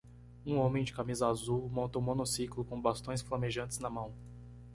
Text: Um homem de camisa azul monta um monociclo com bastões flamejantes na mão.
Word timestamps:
Um 0.43 0.57
homem 0.57 0.83
de 0.83 0.93
camisa 0.93 1.27
azul 1.27 1.69
monta 1.69 1.99
um 1.99 2.01
monociclo 2.01 2.65
com 2.65 2.81
bastões 2.81 3.21
flamejantes 3.21 3.77
na 3.77 3.87
mão. 3.87 4.11